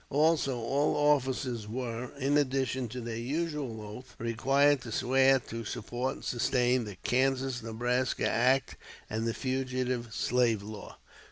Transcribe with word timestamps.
Also, 0.09 0.57
all 0.57 0.95
officers 0.95 1.67
were, 1.67 2.09
in 2.17 2.35
addition 2.35 2.87
to 2.87 3.01
their 3.01 3.15
usual 3.19 3.81
oath, 3.83 4.15
required 4.17 4.81
to 4.81 4.91
swear 4.91 5.37
to 5.37 5.63
support 5.63 6.15
and 6.15 6.25
sustain 6.25 6.85
the 6.85 6.95
Kansas 7.03 7.61
Nebraska 7.61 8.27
Act 8.27 8.77
and 9.11 9.27
the 9.27 9.33
Fugitive 9.35 10.07
Slave 10.11 10.63
Law. 10.63 10.97